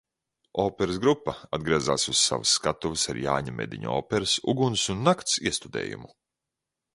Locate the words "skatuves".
2.61-3.03